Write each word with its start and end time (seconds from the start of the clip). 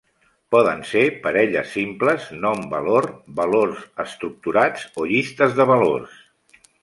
Poden 0.53 0.79
ser 0.91 1.01
parelles 1.25 1.67
simples 1.75 2.25
nom-valor, 2.45 3.09
valors 3.41 3.83
estructurats 4.07 4.89
o 5.03 5.07
llistes 5.11 5.57
de 5.61 5.69
valors. 5.75 6.17